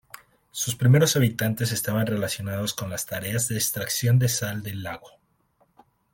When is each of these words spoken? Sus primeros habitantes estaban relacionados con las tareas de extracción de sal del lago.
Sus 0.49 0.75
primeros 0.75 1.15
habitantes 1.15 1.71
estaban 1.71 2.07
relacionados 2.07 2.73
con 2.73 2.89
las 2.89 3.05
tareas 3.05 3.47
de 3.49 3.55
extracción 3.57 4.17
de 4.17 4.29
sal 4.29 4.63
del 4.63 4.81
lago. 4.81 5.11